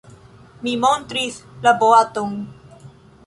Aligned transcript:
Mi 0.67 0.71
montris 0.85 1.37
la 1.67 1.73
boaton. 1.83 2.33